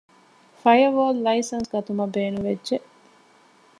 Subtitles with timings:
[0.61, 2.77] ފަޔަރވޯލް ލައިސަންސް ގަތުމަށް ބޭނުންވެއްޖެ